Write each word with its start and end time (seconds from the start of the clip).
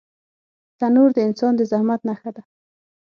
تنور 0.79 1.09
د 1.15 1.19
انسان 1.27 1.53
د 1.57 1.61
زحمت 1.71 2.01
نښه 2.07 2.29
ده 2.35 2.43